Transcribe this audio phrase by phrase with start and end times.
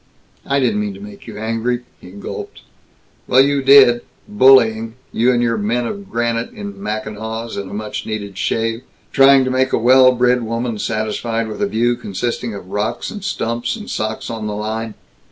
[0.47, 2.63] "I didn't mean to make you angry," he gulped.
[3.27, 4.01] "Well, you did!
[4.27, 9.43] Bullying You and your men of granite, in mackinaws and a much needed shave, trying
[9.45, 13.75] to make a well bred woman satisfied with a view consisting of rocks and stumps
[13.75, 14.95] and socks on the line!